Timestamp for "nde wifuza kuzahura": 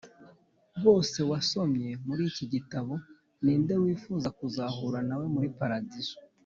3.61-4.99